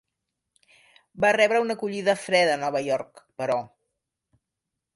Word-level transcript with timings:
Va 1.25 1.31
rebre 1.35 1.59
una 1.65 1.75
acollida 1.79 2.15
freda 2.21 2.55
a 2.55 2.61
Nova 2.63 2.81
York, 2.87 3.23
però. 3.43 3.61